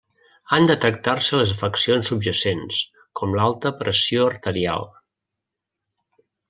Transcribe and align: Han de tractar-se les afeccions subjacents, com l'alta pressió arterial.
Han 0.55 0.69
de 0.69 0.75
tractar-se 0.85 1.41
les 1.41 1.53
afeccions 1.55 2.09
subjacents, 2.13 2.81
com 3.21 3.37
l'alta 3.41 3.75
pressió 3.83 4.27
arterial. 4.33 4.93